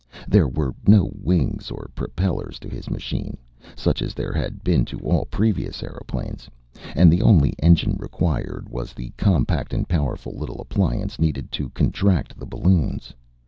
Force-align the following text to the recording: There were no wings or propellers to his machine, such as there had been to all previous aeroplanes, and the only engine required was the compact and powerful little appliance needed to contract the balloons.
There 0.27 0.47
were 0.47 0.73
no 0.87 1.11
wings 1.21 1.69
or 1.69 1.91
propellers 1.93 2.57
to 2.61 2.67
his 2.69 2.89
machine, 2.89 3.37
such 3.75 4.01
as 4.01 4.15
there 4.15 4.33
had 4.33 4.63
been 4.63 4.83
to 4.85 4.97
all 5.01 5.25
previous 5.25 5.83
aeroplanes, 5.83 6.49
and 6.95 7.13
the 7.13 7.21
only 7.21 7.53
engine 7.59 7.97
required 7.99 8.67
was 8.67 8.93
the 8.93 9.11
compact 9.15 9.75
and 9.75 9.87
powerful 9.87 10.35
little 10.35 10.59
appliance 10.59 11.19
needed 11.19 11.51
to 11.51 11.69
contract 11.75 12.39
the 12.39 12.47
balloons. 12.47 13.13